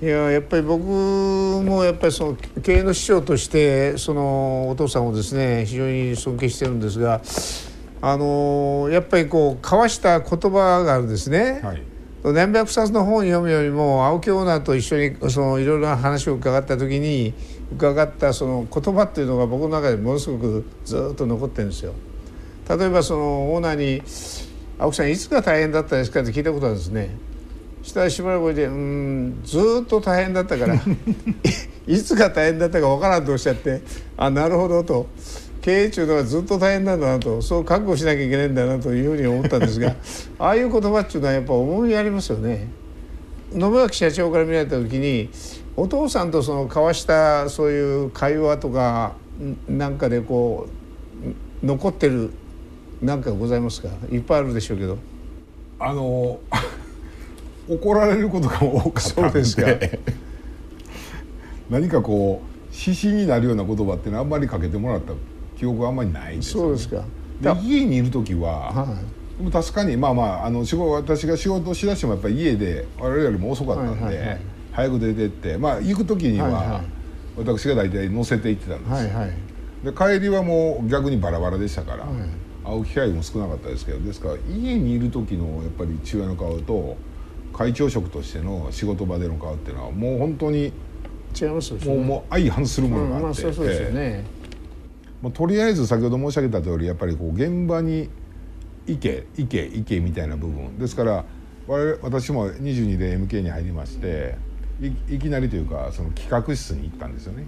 [0.00, 7.20] いややっぱり僕もやっぱりその経営の師匠としてそのお父さんをですね非常に尊敬してるんですが
[8.00, 11.60] あのやっぱりこう交わした言葉があるんですね。
[11.62, 11.82] はい
[12.24, 17.32] 何百冊の本を読むよりも青木オーナーと一緒にそのいろいろな話を伺った時に
[17.72, 21.92] 伺ったその言葉っていうのが僕の中でものすごくずっと残ってるんですよ。
[22.68, 24.02] 例えばそのオーナーに
[24.80, 27.16] 「青木さんいつが大変だったですか?」って聞いたことあるんですね。
[27.88, 30.74] したしばらくで「うんずっと大変だったから
[31.86, 33.80] いつが大変だったかわからん」とおっしゃって
[34.16, 35.06] 「あなるほど」と。
[35.60, 39.96] 経営中のはずっと大変なんだなとそう覚悟しなきゃいけないんだなというふうに思ったんですが
[40.38, 42.68] ああいう言葉っていうのはやっぱ重みありますよね。
[43.52, 45.28] 信明社長から見られた時に
[45.76, 49.14] お父さんとその交わしたそういう会話とか
[49.68, 50.68] なんかでこ
[51.62, 52.30] う残ってる
[53.02, 53.88] なんかございますか？
[54.10, 54.96] いっぱいあるでしょうけど
[55.80, 56.38] あの
[57.68, 59.40] 怒られることが多かったんで。
[59.40, 59.66] ですか
[61.70, 65.12] 何かこう指針になるような言葉っていうのはあんまりかけてもらった
[65.58, 67.04] 記憶はあんまりないです、ね、そうですか。
[67.40, 69.96] で家にいる時は、はい、でも確かに。
[69.96, 74.40] まあまああの仕事私が仕事をしだしてもやっぱり家で我々よりも遅かったんで、はいはいはい、
[74.72, 75.58] 早く出てって。
[75.58, 76.82] まあ行く時には、はいはい、
[77.38, 79.32] 私が大体乗せて行ってたんです、はいはい、
[79.84, 82.14] で帰りはもう逆にバラバラでしたから、はい、
[82.64, 86.96] 会う機会も少なかったですけどですから家にいる時のやっぱり父親の顔と
[87.58, 90.72] 会長職としての仕事場での顔っていうのはもう本当に
[91.38, 94.24] 違いますもうもう相反するものがあって、うんまあ、そうそうですよね、
[95.20, 98.08] まあ、とりあえず先ほど申し上げた通りやっぱりこう現場に
[98.86, 100.78] 行け行け行けみたいな部分。
[100.78, 101.24] ですから
[102.00, 104.36] 私も22で MK に入りまして
[105.10, 107.44] いきなりというかその企画室に行ったんですよね。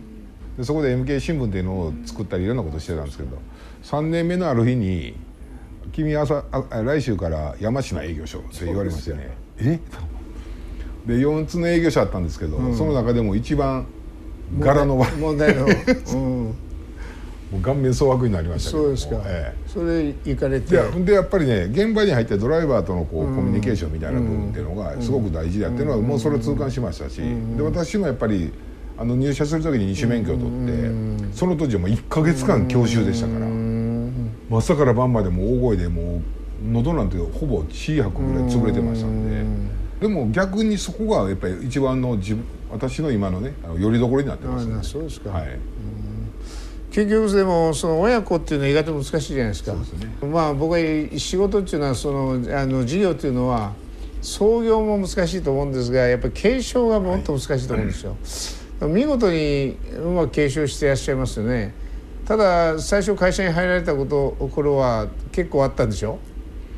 [0.59, 3.39] でそこで MK 新聞っていうのを作ったりいろんなことしてたんですけど
[3.85, 5.15] 3年目のある日に
[5.93, 9.81] 「君朝あ来週から山科営業所」って言われましてね「え？
[11.07, 13.87] で4つの営業所あったんですけど、うん、その中でも一番
[14.59, 15.17] 柄の悪い。
[15.17, 15.67] 問題の、
[16.13, 16.55] うん、も
[17.59, 20.77] う顔面蒼白になりましたけどそうですか、ええ、それ行かれて。
[21.05, 27.21] でやっぱりね現場に入ってドライバーとのこう、うん、コミュニケーションみたいな部分っていうのがすごく大事だっていうのはもうそれ痛感しましたし、
[27.57, 28.53] で私もやっぱり
[28.99, 30.91] あの入社する時に二種免許を取って
[31.33, 33.47] その当時はもう1か月間教習でしたから。
[34.59, 39.81] 朝から晩までも大声でもう喉なんてほぼ血吐くぐらい潰れてましたんで。
[40.01, 42.43] でも逆にそこがやっぱり一番の自分
[42.73, 45.59] 私の今のねよりどころになってます、ね、あそうですか、はい、
[46.91, 49.81] 結局でもその親子っていうのは意外と難しいじゃないですか、ね、
[50.27, 50.79] まあ僕は
[51.19, 53.75] 仕事っていうのはそのあの事業っていうのは
[54.23, 58.17] 創業も難しいと思うんですがやっぱり継承がもっと難しいと思うんですよ、
[58.81, 61.75] はい、見事にうまく継承していらっしゃいますよね。
[62.25, 66.19] ただ最初会社に入られたこと頃は結構あったんでしょ？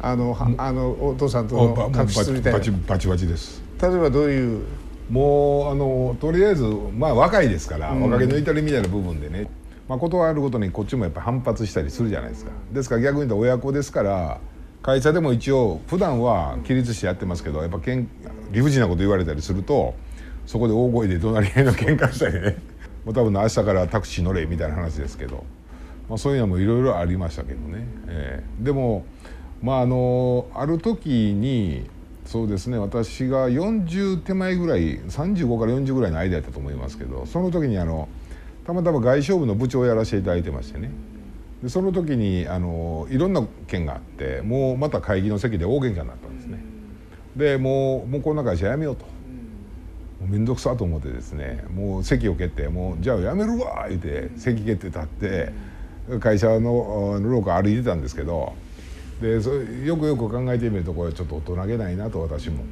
[0.02, 2.58] あのあのお父さんとの確執みたいな。
[2.58, 3.62] バチバチバチです。
[3.80, 4.62] 例えばどういう？
[5.10, 6.64] もうあのとりあえず
[6.96, 9.48] まあ若いですから、うん、若気の至りみたいな部分でね、
[9.88, 12.50] まあ、断るごとにこっちもやっぱ反発したりするじゃないですか。
[12.72, 14.40] ですから逆に言うと親子ですから
[14.82, 18.08] 会社でも一応普段は起立してやってますけどやっぱけん
[18.52, 19.94] 理不尽なこと言われたりすると
[20.46, 22.56] そこで大声で怒鳴り合いの喧嘩したりね。
[23.04, 25.44] もう多分明日からタクシー乗れみたいな話ですけど、
[26.08, 29.04] まあ、そういうのもいろいろありましたけどね、えー、でも
[29.62, 31.88] まああのある時に
[32.26, 38.08] そうですね私が40手前ぐらい35から40ぐらいの間やったと思いますけどその時にあの
[38.66, 40.90] たまたま外商部の部長をやらせていただいてましてね。
[41.62, 46.58] でその時にあのいろんな件があってもうまた会議の席で大喧嘩になったんですね。
[47.36, 49.12] でもうもうこんな会社辞めようと。
[50.28, 55.52] 面倒くさと思ってですねもう席を蹴ってもうじゃあ辞めるわ言うて席蹴って立って
[56.20, 58.52] 会社の廊下歩いてたんですけど
[59.22, 62.64] でそよくよく考えてみるとこれちょっと大人げないなと私も。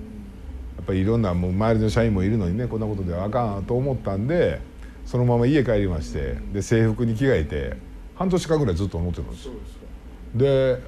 [0.77, 4.61] やっぱりいろんなもう周りの社員もいるのにねこんなことではあかんと思ったんで
[5.05, 7.77] そのまま家帰りましてで制服に着替えて
[8.15, 9.47] 半年間ぐらいずっと乗ってたんです。
[9.47, 9.53] よ
[10.35, 10.81] で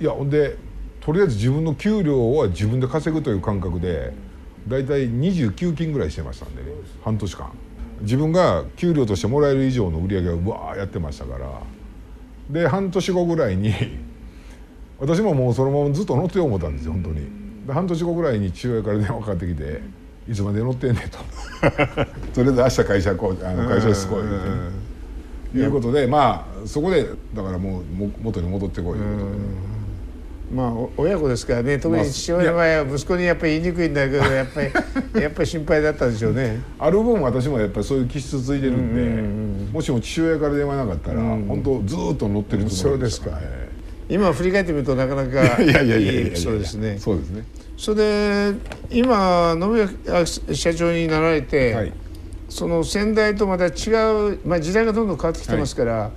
[0.00, 0.56] いやほんで
[1.00, 4.12] とりあえず自分の給料は自分で稼ぐという感覚で
[4.66, 6.68] 大体29金ぐらいしてましたんでね
[7.04, 7.50] 半年間。
[8.00, 11.50] 自分が給料としてもらえる以上の売り上げをうわーやってましたから。
[12.50, 13.72] で半年後ぐらいに
[14.98, 17.26] 私ももうそのままずっと乗ってよう思ったんですよ本当に。
[17.66, 19.80] で半年後ぐらいに父親から電話かかってきて
[20.28, 21.18] 「いつまで乗ってんねん」と
[22.34, 24.22] 「とりあえず明日会社こうあの会社室来い」
[25.52, 27.82] ということでまあそこでだからもう
[28.20, 29.04] 元に戻ってこいと。
[29.04, 29.78] いうことで。
[30.52, 31.78] まあ親子ですからね。
[31.78, 36.60] 特に父親は息子にやっぱり言いにくいんだけど やっぱりやっぱり心配だったんでしょうね。
[36.78, 38.94] ある分私もやっぱりそういう気質ついてるん
[39.66, 43.67] で、もしも父親から電話なかったら、本当ずっと乗ってるつもりですから、そうですか、
[44.08, 46.98] 今振り返ってみるとなかなかいいエピソードですね。
[46.98, 47.44] そうですね。
[47.76, 48.54] それで
[48.90, 49.70] 今信
[50.48, 51.92] 明社長になられて、はい、
[52.48, 53.70] その先代とまた違
[54.32, 56.10] う、まあ、時代がどんどん変わってきてますから、はい、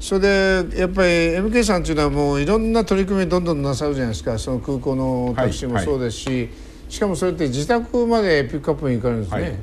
[0.00, 6.48] それでやっぱり MK さんっていうのはもういろんな取り組みどんどんなさるじゃないですかその空港のタクシーもそうですし、はい、
[6.88, 9.58] しかもそれって自宅までピックアップに行かれるんですね。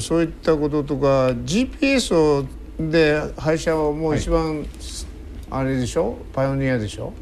[0.00, 2.46] そういったこととか GPS を
[2.78, 4.66] で配車はもう一番、
[5.54, 6.16] あれでしょ？
[6.32, 7.12] パイオニアでしょ？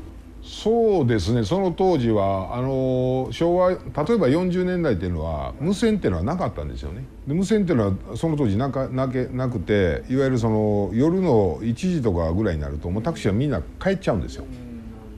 [0.42, 1.44] そうですね。
[1.44, 7.04] その当時はあの昭和例えば40年代っていうのは無線っていうのはなかったんですよね。
[7.26, 14.44] で無線っていうのはその当時なかなけなくていわゆるその夜の1時とかぐらいになるともうタクシーはみんな帰っちゃうんですよ。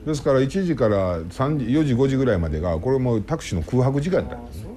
[0.05, 4.69] ですから1時から3時4時5時ぐらいまでがこれもタクシーの空白時間だったんですね。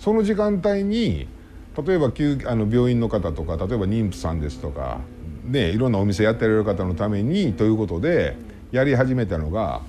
[0.00, 1.28] その時間帯に
[1.86, 4.98] 例えば救あの病院の方とか例えば妊婦さんですとか
[5.44, 8.36] ねいろんなお店やってられる方のためにということで
[8.72, 9.82] やり始めたのが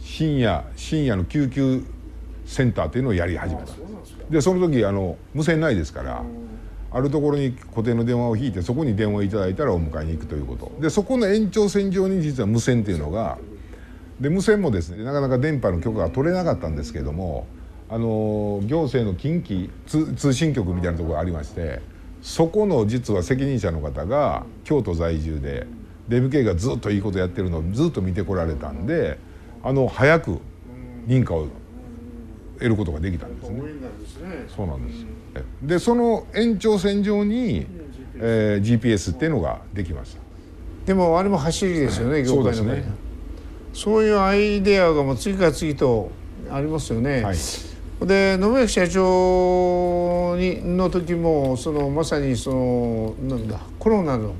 [0.00, 1.84] 深夜深夜の救急
[2.46, 3.72] センターっていうのをやり始めた。
[4.30, 6.24] でその時あの無線ないですから
[6.90, 10.72] あるところに固定の電話を引いてそこに電話いただいたらお迎えに行くということ。
[10.80, 13.38] でそこの延長線上に実は無線っていうのが
[14.20, 17.46] で無線もですねなかなか電波の許可が取れなかったんですけども
[17.88, 19.68] あの行政の近畿
[20.16, 21.80] 通信局みたいなところがありまして
[22.22, 25.66] そこの実は責任者の方が京都在住で
[26.08, 29.18] DMK がずっといいことやってるのをずっと見てこられたんで
[29.62, 30.38] あの早く
[31.06, 31.48] 認可を
[32.58, 33.60] 得ることができたんですね。
[34.54, 35.04] そうなんです。
[35.62, 37.66] でその延長線上に、
[38.16, 40.22] えー、GPS っていうのができました。
[40.86, 42.84] でもあれも走りですよね、業界のね。
[43.72, 46.10] そういうアイデアがもう次から次と
[46.50, 47.36] ありますよね、はい、
[48.06, 54.34] で信明社長にの時もそのまさにそのなんだコロナの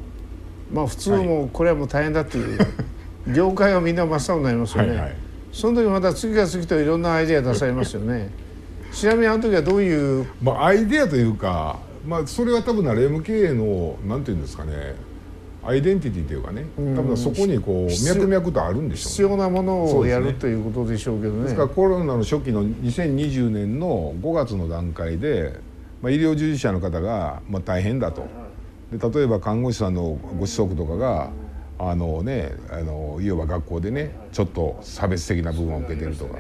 [0.72, 2.58] まあ普通もこれはもう大変だっていう、
[3.34, 5.16] 業界はみんな真っ青になりますよね、はいはい、
[5.52, 8.30] その時また次から次といろんなアイデア出されますよね。
[8.92, 10.26] ちなみにあの時はどういう？
[10.42, 14.94] まあアイデアというかまあそれは多分な MK のなんていうんですかね
[15.64, 21.44] アイデンティティというかね多分そこにこう脈々とあるんでしょう、ね、必要なものをやる、ね、ということでしょうけどね。
[21.44, 25.54] ですからコロナの初期の2020年の5月の段階で、
[26.02, 28.26] まあ、医療従事者の方がまあ大変だと。
[28.92, 31.30] で例えば看護師さんのご子息とかが
[31.78, 36.38] あのねあのいわば学校でねちょっと差別的な部分を受けてるとか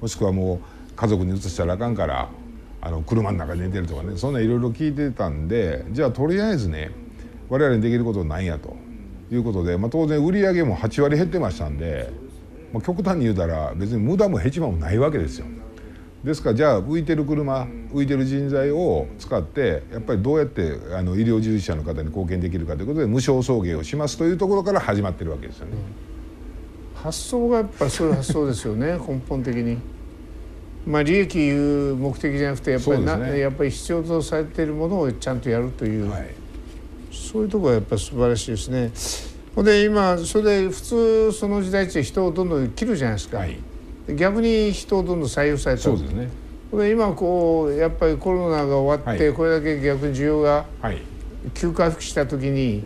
[0.00, 2.28] もしくはもう家族に移したらあかんから
[2.80, 6.90] あの車の中で寝てるとかねそんないろいろ聞いてたんでじゃあとりあえずね
[7.50, 8.76] 我々にできることないんやと
[9.30, 12.10] いうことで、まあ、当然売り上げも8割減ってましたんで、
[12.72, 15.46] まあ、極端に言うたら別に無駄もヘチマもないわけですよ。
[16.24, 25.72] ですからじゃあ浮いてる車浮いてる人材を使ってやっぱりどうやってあの医療従事者の方に貢献できるかということで無償送迎をしますというところから始まってるわけですよね。
[26.94, 29.78] 発想がやっぱりそういう発想ですよね 根本的に。
[30.86, 36.34] まあ、利益いう目的じゃなくてやっぱり、ね、やっぱり必要とされているものをちゃんとやるという、はい、
[37.10, 38.92] そういうところがやっぱり素晴らしいですね。
[39.62, 43.58] で今それで普通その時代って人をどんどん切るじゃないですか、はい、
[44.16, 45.82] 逆に人をどんどん採用された。
[45.82, 46.28] そうですね。
[46.72, 50.66] で今こうやっぱりコロナが終わって、これだけ逆に需要が
[51.54, 52.84] 急回復した時に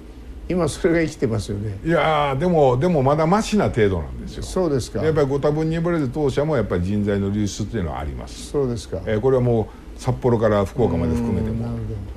[0.48, 1.78] 今それが生きてますよね。
[1.84, 4.42] いやでもでもまだましな程度なんですよ。
[4.42, 5.04] そうですか。
[5.04, 8.46] やっぱりご多分に漏れず当社もやっぱり人材の流出っていうのはあります。
[8.50, 11.66] そうですか、えー、これはもう札幌から福岡まで含めても。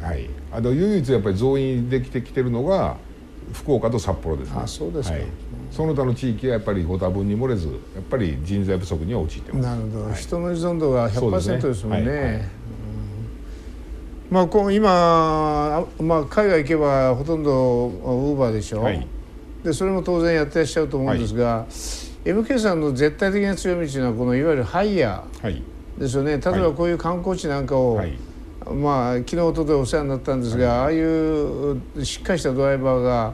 [0.02, 0.30] はい。
[0.52, 2.98] あと唯一やっぱり増員できてきてるのが
[3.54, 4.62] 福岡と札幌ですね。
[4.64, 5.26] あそうですか、はい、
[5.72, 9.66] その他の地域はやっぱりご多分に漏れずやっぱり人材不足には陥ってます。
[9.66, 12.24] なるほど、はい、人の依存度が100%ですもんね、はい。
[12.24, 12.50] はい。
[14.30, 19.08] まあ、こう今、まあ、海外行けばほとんどウーバーでしょ、はい、
[19.64, 21.66] でそれも当然やってらっしゃると思うんですが、は
[22.26, 25.64] い、MK さんの絶対的な強みというのはこのいわゆるハイヤー
[25.98, 28.18] ですよね、例えばこういう観光地なんかを、はい、
[28.72, 33.34] まあ昨日おとといお世話になったんですが、ああいうしっかりしたドライバーが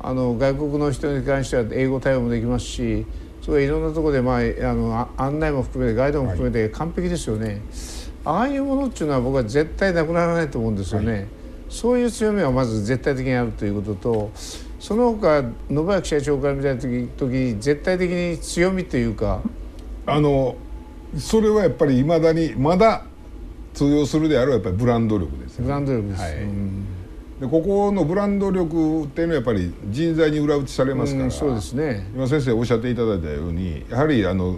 [0.00, 3.04] あの外国の人に関しては英語対応もできますし
[3.42, 4.40] それいろんなところで、まあ、あ
[4.74, 7.62] の案内も含めてガイドも含めて完璧ですよね。
[8.24, 11.12] ああいうものっていうのは僕は絶対なくならないと思うんですよね。
[11.12, 11.26] はい、
[11.68, 14.30] そういう強みはまず絶対的にあるということと
[14.78, 19.40] その他信明社長から見た時時に絶対的に強みというか。
[20.06, 20.56] あの
[21.16, 23.04] それはやっぱりいまだにまだ
[23.74, 26.32] 通用するであろうやっぱりブランド力です、ね、ブランド力です、はい、
[27.40, 32.10] でここのブランド力っていうのはやっぱり人材に裏打ちされますから、そうですね。
[32.14, 34.56] 今先生おっしゃっていただいたようにやはりあの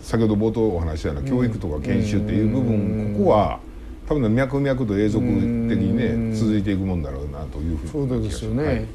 [0.00, 3.60] 先ほど冒頭お話したような教育とか研修っていう部分、ここは
[4.08, 8.86] 多分脈々と永続的にね続いていくもんだろうなというふうにそうですよね、はい、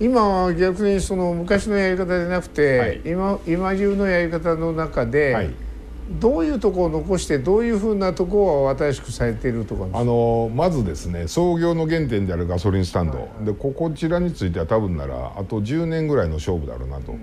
[0.00, 5.50] 今は逆にその昔のやり方でなくて、はい、今今中のやり方の中で、はい、
[6.10, 17.14] どういうところを残してどういうふうなところを新しくされているとかあのまずですね創業の原点であるガソリンスタンド、でここちらについては多分ならあと10年ぐらいの勝負だろうなと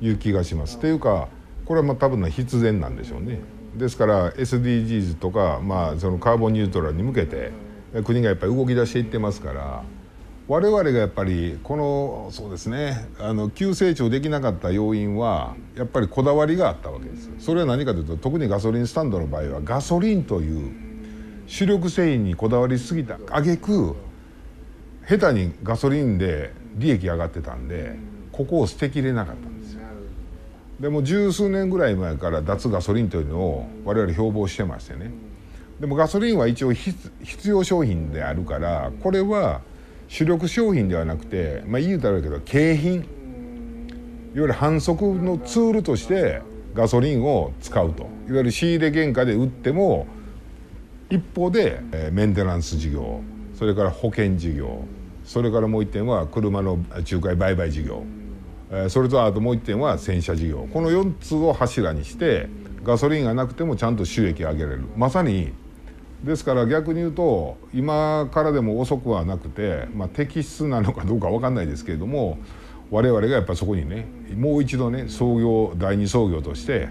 [0.00, 0.78] いう気がします。
[0.78, 1.28] っていうか
[1.64, 3.40] これはまあ多分な必然なんでしょうね。
[3.76, 7.52] ですから SDGs とか、まあ、そのカーボンニュートラルに向けて
[8.04, 9.84] 国がやっぱり動き出していってますから
[10.50, 17.30] 我々がやっぱりこのそうですねあの急成長できなかった要因はやっぱりこだわりがあったわけです。
[17.38, 20.72] それは何かというと特にガソリンスタンドの場合はガソリンという
[21.46, 23.14] 主力製品にこだわりすぎた。
[23.30, 23.94] 挙句
[25.08, 27.96] 下手にガソリンで利益上がってたんで
[28.32, 29.82] ここを捨てきれなかったんですよ。
[30.80, 35.12] でも十数年ぐらい前から脱ガソリンというのを我々標榜してましてね。
[35.78, 36.98] でもガソリンは一応必
[37.44, 39.60] 要商品であるからこれは
[40.10, 42.94] 主力商品ではなくてまあ言うたらけど景品。
[42.94, 43.04] いわ
[44.34, 46.42] ゆる反則のツールとして
[46.74, 48.02] ガソリンを使うと。
[48.02, 50.08] いわゆる仕入れ原価で売っても
[51.10, 51.80] 一方で、
[52.12, 53.20] メンテナンス事業
[53.54, 54.82] それから保険事業
[55.24, 58.02] それからもう一点は車の仲介売買事業、
[58.88, 60.66] それとあともう一点は洗車事業。
[60.72, 62.48] この4つを柱にして
[62.82, 64.84] ガソリンがなくてもちゃんと収益上げられる。
[64.96, 65.52] まさに
[66.24, 72.38] ですから逆に言うと今からでも遅くはなくて、まあ、適質なのかどうか分かんないですけれども
[72.90, 74.06] 我々がやっぱそこにね
[74.36, 76.88] もう一度ね創業第二創業として、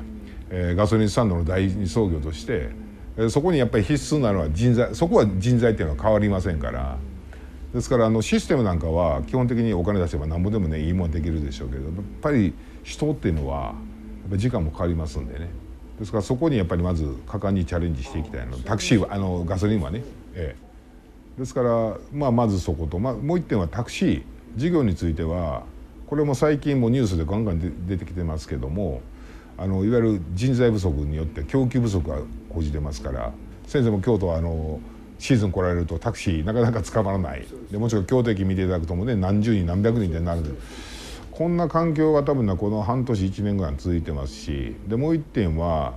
[0.50, 2.70] えー、ガソリンスタンドの第二創業として、
[3.18, 6.98] えー、そこにやっぱり必須なのは人材そこは人材っていうのは変わりませんから
[7.74, 12.54] ですからあのシステムなんかは基本的にお金出せば何ぼでもねいいもんできるでしょうけどやっぱり
[12.84, 13.72] 人っていうのはや
[14.30, 15.69] っぱ時間もかかりますんでね。
[16.00, 20.56] ですからそこにやっぱりまず果敢にチャレンジしていきたいのタクシーはあのガソリンはね、え
[21.38, 24.24] え、ですから、まあ、まずそこと、まあ、もう一点はタクシー
[24.56, 25.64] 事業については
[26.08, 29.02] これも最近もニュースでガンガン出てきてますけども
[29.58, 32.20] あのいわゆる人材不足によって供給不足が
[32.50, 33.34] 講じてますから
[33.68, 34.80] 先生も京都はあの
[35.20, 37.46] シーズン来られるとタクシーなかなか捕まらない。
[37.70, 40.58] でもちろん京都駅見ていただくともね何十人何百人ってなる
[41.40, 45.94] こんな環境が多分なこの半年1年ぐらい続いてますしでもう一点は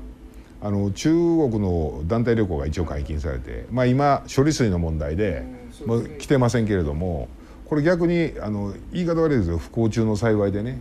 [0.61, 5.45] あの中国の団体旅行が一応解禁されて、まあ、今処理水の問題で
[5.84, 7.28] もう来てませんけれども
[7.64, 10.78] これ逆にあの言い方悪いですよ不幸中の幸いでね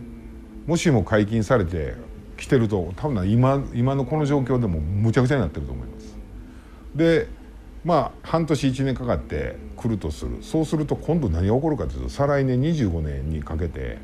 [0.68, 1.94] もしも解禁されて
[2.36, 6.16] 来てると多分今今のこの状況でもむちゃくちゃになってると思います。
[6.94, 7.26] で
[7.84, 10.38] まあ半年1年かかって来るとする。
[10.40, 13.98] そうすると今度何が起こるかというと再来年25年にかけて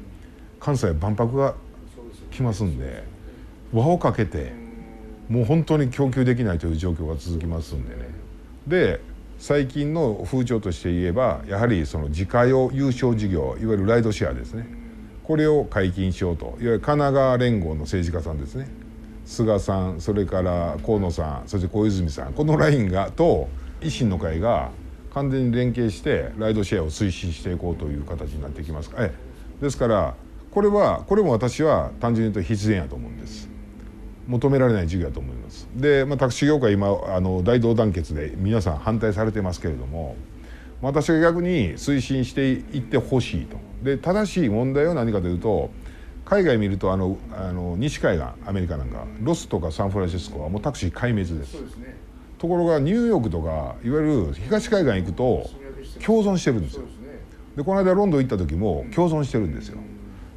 [0.61, 1.55] 関西万博が
[2.31, 3.05] 来ますんで
[3.73, 4.53] 輪をかけて
[5.29, 8.09] もう本当に供給できないという状況が続きますんでね。
[8.67, 9.01] で
[9.39, 14.67] 最近の風潮として言えばやはりその自家用優勝事業いわゆるライドシェアですね。
[15.23, 18.69] これを解禁しようといわゆる神奈川連合の政治家さんですね。
[19.27, 23.49] 菅さんそれから河野さんそして小泉さんこのラインがと
[23.83, 24.71] 維新の会が
[25.13, 28.91] 完全に連携してライドシェアを推進していこうという形になってきます。
[28.97, 29.13] え。
[29.61, 30.15] ですから
[30.51, 33.49] これはこれも私は単純に言うと必然やと思うんです。
[34.27, 35.69] 求められない事業だと思います。
[35.75, 40.17] で、まあ、タクシー業界今あの大同団結で皆さん反対されてますけれども
[40.83, 43.57] 私が逆に推進していってほしいと。
[43.83, 45.71] で正しい問題は何かというと
[46.25, 51.97] 海外見るとあのあの西海岸アメリカなんかロスとかサンフランシスコはもうタクシー壊滅です、ね、
[52.37, 55.51] ところがニューヨークとかいわゆる東海岸行くと
[56.05, 56.83] 共存してるんですよ。
[57.57, 59.79] でこの間ロンドン行った時も共存してるんですよ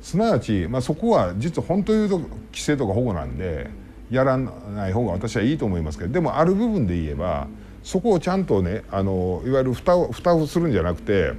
[0.01, 3.69] すなわち、まあ、そこは実は本当言うと規制とか保護なんで
[4.09, 7.47] やらない方が私はいいと思いますけどでもある部分で言えば
[7.83, 11.33] そこをちゃんとねあのいわゆる蓋を蓋をするんじゃなくて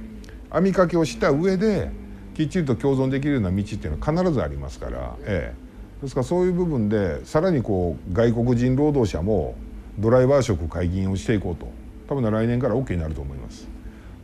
[0.49, 1.89] 網掛けをした上で
[2.35, 5.53] きっちりと共存できるような道っていうのは必ずありますから、え
[5.99, 9.55] え、ですからそういう部分でさらにこう外国人労働者も
[9.99, 11.67] ドライバー職解禁をしていこうと
[12.07, 13.72] 多分来年から OK になると思います。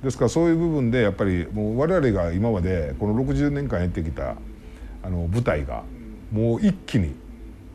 [0.04, 4.36] ですからそういう部分でやっぱりもう我々が今までこの60年間やってきた
[5.04, 5.84] あの舞台が
[6.32, 7.16] もう一気に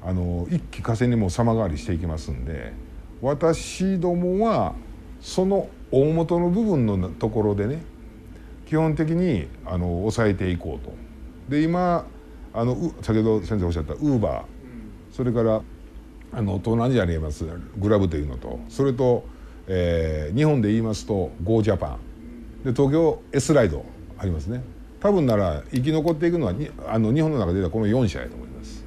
[0.03, 2.73] あの一気風にも様変わりしていきますんで
[3.21, 4.75] 私どもは
[5.21, 7.83] その大元の部分のところでね
[8.67, 10.93] 基本的にあの抑えていこうと。
[11.49, 12.07] で今
[12.55, 14.45] あの先ほど先生おっしゃったウーバー
[15.15, 15.61] それから
[16.33, 17.45] あの東南アジアにあります
[17.77, 19.25] グラブというのとそれと、
[19.67, 21.99] えー、日本で言いますとゴージャパン
[22.65, 23.85] で東京 S ライド
[24.19, 24.63] ありますね。
[25.01, 28.85] 多分なら生き残っていくのはにあの日本の中ではこの4社やと思います。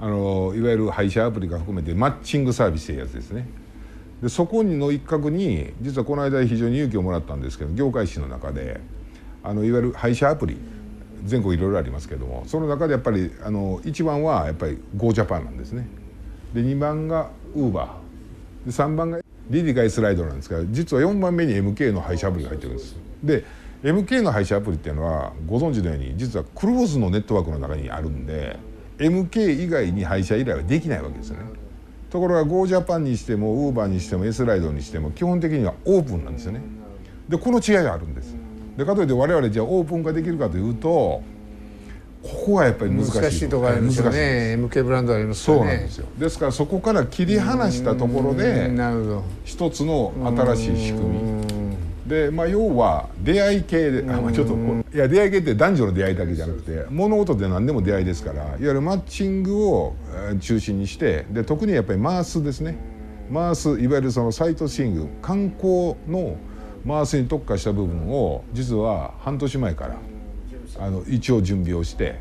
[0.00, 3.46] あのいわゆる配車アプリが含めてマッチングサービスというやつですね。
[4.22, 8.80] でそこの一角に実はこの間非常に勇気をもらったんですけど業界誌の中で
[9.42, 10.58] あのいわゆる配車アプリ
[11.24, 15.86] 全国いろいろありますけどもその中でやっぱりあの1番はやっぱり GoJapan なんですね。
[16.54, 17.86] で2番が Uber
[18.66, 19.20] で3番が
[19.50, 22.96] リディカイスライドなんですが実は4番目に MK の配車アプリが入ってるんです。
[23.22, 23.44] で
[23.82, 28.58] MK の配車アプリっていうのはご存知のように実はクローズのネットワークの中にあるんで
[28.98, 31.44] MK 以外に配車依頼はできないわけですよね。
[32.10, 36.60] ところが GoJapan にしても Uber にしても S ライドにしても基本的にはオープンなんですよね。
[37.28, 38.34] でこの違いがあるんです。
[38.76, 41.22] ででかといって我々じゃあオープン化できるかというと
[42.22, 44.56] ここがやっぱり難しいところありますよね。
[44.58, 46.06] MK ブランドありますそうなんですよ。
[46.18, 48.70] ですからそこから切り離したところで
[49.44, 50.12] 一つの
[50.54, 51.40] 新しい仕組み。
[52.06, 59.94] で、まあ、要は出会い系で、あまあ、ちょっといや出会い系って男女の出会いだけじゃなくて物事って何でも出会いですからいわゆるマッチングを
[60.40, 62.76] 中心にしてで特にやっぱりマースですね。
[63.30, 65.06] マースいわゆるそのサイトシーング。
[65.22, 66.36] 観光の
[66.84, 69.96] マースに特化した部分を実は半年前から
[70.80, 72.18] あの一応準備をして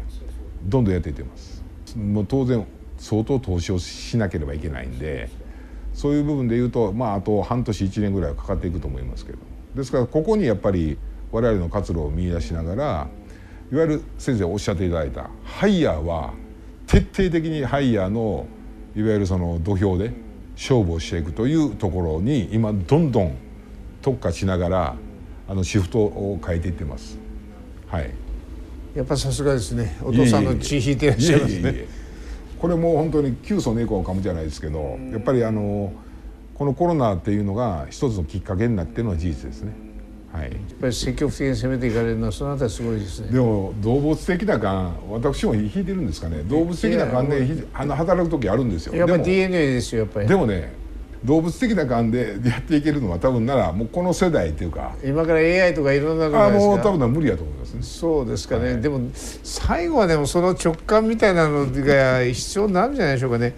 [0.65, 1.63] どんどんやっていってます
[1.97, 2.65] もう当然
[2.97, 5.29] 相当投資をしなければいけないんで
[5.93, 9.39] そういう部分でいうとまああと半年1年ぐらいはかかっていくと思いますけど
[9.75, 10.97] ですからここにやっぱり
[11.31, 13.07] 我々の活路を見出しながら
[13.71, 16.33] いわゆる先生おっしゃっていただいたハイヤーは
[16.87, 18.47] 徹底的にハイヤーの
[18.95, 20.11] いわゆるその土俵で
[20.55, 23.37] 勝負をしていくというところに今どんどん
[24.01, 24.95] 特化しながら
[25.47, 27.17] あのシフトを変えていってます。
[27.87, 28.28] はい。
[28.99, 29.97] やっぱさすがですね。
[30.03, 31.85] お父さんの血引いていらっしゃいますね。
[32.59, 35.93] これも本当に急須猫を噛むじゃないですけど、やっぱりあの。
[36.59, 39.71] このコロナっていうのが一つのきっかけになっているのは事実ですね。
[40.33, 50.71] はい、やっぱり積極的に攻めていかれるのはそのあたりすごいですねでも動物的な感私も引いてるんですかね動物的な感であの働く時あるんですよやっぱり DNA ですよやっぱりでもね
[51.23, 54.95] 動物的な感でやっていけるのは多分ならもうこの世代っていうか。
[55.03, 57.83] 今から AI とかいろんなのあもう多分無理やと思いますね。
[57.83, 63.53] そうですかね、はい、でも最後はでもその直感みたいなのが必要になるんじゃないでしょうかね。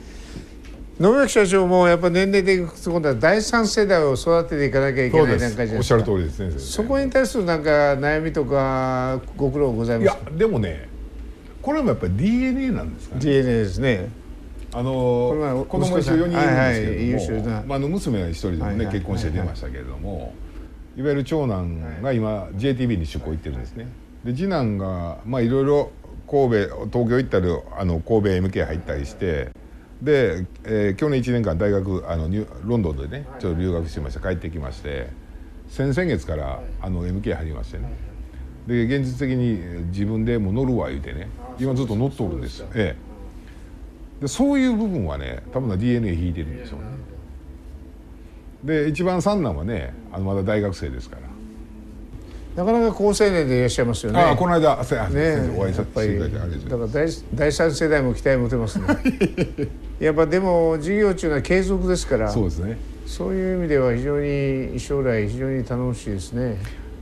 [0.99, 6.51] 野垣社長もやっぱ年齢でいくと今度は第三世代を育てていかなきゃいけないなんかじゃおっしゃる通りですね。
[6.59, 10.89] そこに対するなんか悩みとかご苦労ございますいやでもね
[11.61, 13.21] これもやっぱり DNA なんですかね。
[13.21, 14.20] DNA ですね
[14.73, 20.33] あの子供一緒4人いるんですけれども、はいはい、まあ、あの娘は一人でもね、結婚して出ましたけれども、
[20.97, 23.87] いわゆる長男が今 JTB に出向行ってるんですね。
[24.23, 25.91] で次男がまあいろいろ
[26.29, 27.47] 神戸東京行ったり
[27.77, 29.49] あの神戸 MK 入ったりして
[30.01, 34.19] で、えー、去年1年間大学あのニュロンドンでねちょっと留学してました。
[34.21, 35.09] 帰ってきまして
[35.67, 37.89] 先々月からあの MK 入りましてね。
[38.67, 41.27] で現実的に自分でも乗るわ言うてね。
[41.59, 43.10] 今ずっと乗っとるんですよ、ええ、
[44.21, 46.85] でそういう部分はね多分 DNA 引いてるんですよね
[48.63, 51.31] で一番三男はねあのまだ大学生ですから
[52.55, 54.19] なかなか高青年でいらっしゃいますよね。
[54.19, 54.75] あこの間、
[55.09, 57.23] ね、お会いさせていただいてありがとうございます。
[57.23, 58.85] だから第第三世代も期待持てますね。
[60.01, 62.29] やっぱでも授業中は継続ですから。
[62.29, 62.77] そうですね。
[63.05, 66.57] そういう意味では非常に将来非常に頼もしいですね。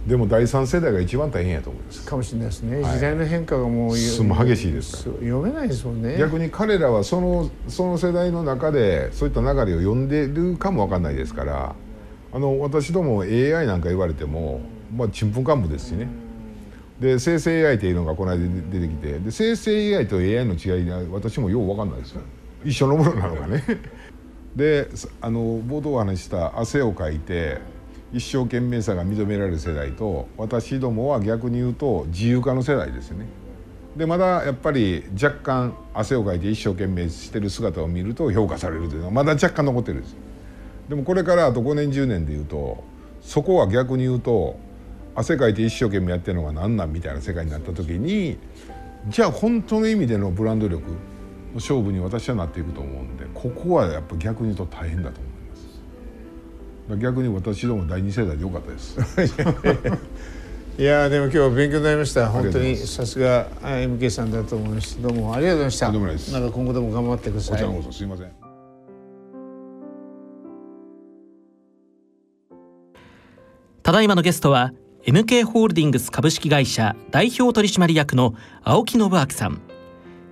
[0.10, 2.06] でも第三世代が一番大変やと思います。
[2.06, 2.82] かもしれないですね。
[2.82, 4.02] はい、時代の変化がもう激
[4.58, 5.16] しいですから。
[5.18, 6.18] 読めないですもんね。
[6.18, 11.76] 逆に彼らはそのその世代の中でそういった流れを読んでるかもわかんないですから、
[12.34, 14.62] あの私ども AI なんか言われても。
[14.96, 16.08] まあちんぷんかんぷですしね
[17.00, 22.22] で生成 AI っていうのがこの間出てきてで生成 AI と AI の違いが私もよう分かんないですよ
[22.66, 23.64] 一緒のものなのかね
[24.56, 24.90] で
[25.22, 27.60] あの冒頭お話した汗をかいて
[28.12, 33.26] 一生懸命さが認められる世代と私どもは逆に言うと自由化の世代ですよね。
[33.96, 40.16] でまだやっぱり若干汗をかいて一生懸命してる姿を見ると評価されるというのはまだ若干残ってるんです。
[40.88, 42.84] でもこれからあと5年10年でいうと
[43.22, 44.58] そこは逆に言うと
[45.16, 48.38] 汗かいて一生懸命やってるのが何なんみたいな世界になった時に
[49.08, 50.96] じゃあ本当の意味でのブランド力の
[51.56, 55.29] 勝負に私はなっていくと思うんでここはやっぱ逆に言うと大変だと思います
[56.98, 58.98] 逆に私ども第二世代でよかったです。
[60.78, 62.30] いやでも今日は勉強になりました。
[62.30, 65.02] 本当にさすが MK さんだと思います。
[65.02, 65.92] どうもありがとうございました。
[65.92, 66.32] ないです。
[66.32, 67.52] なんか今後とも頑張ってください。
[67.52, 68.32] こちらこそすいません。
[73.84, 74.72] ただいまのゲストは
[75.06, 79.62] MK ホールディングス株式会社代表取締役の青木信明さん。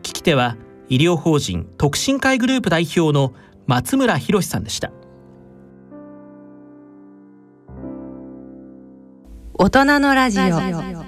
[0.03, 0.55] 聞き手は
[0.89, 3.33] 医療法人特進会グループ代表の
[3.65, 4.91] 松村博さんでした
[9.59, 11.06] 大人のラジオ。